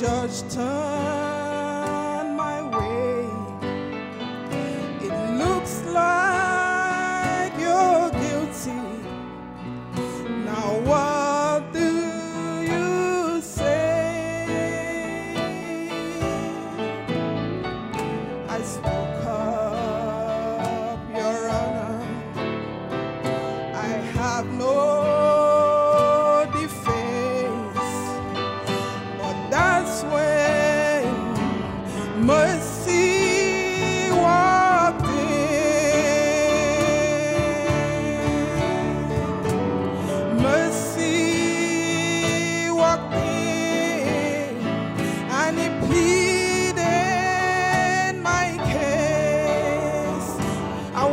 [0.00, 1.29] judge time.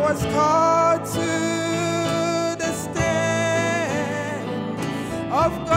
[0.08, 1.28] Was called to
[2.58, 4.50] the stand
[5.34, 5.77] of God.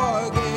[0.00, 0.49] forget.